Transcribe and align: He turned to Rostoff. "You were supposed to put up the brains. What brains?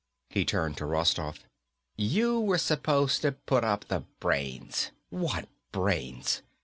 He 0.31 0.45
turned 0.45 0.77
to 0.77 0.87
Rostoff. 0.87 1.47
"You 1.95 2.39
were 2.39 2.57
supposed 2.57 3.21
to 3.21 3.33
put 3.33 3.63
up 3.63 3.85
the 3.85 3.99
brains. 4.19 4.89
What 5.11 5.47
brains? 5.71 6.41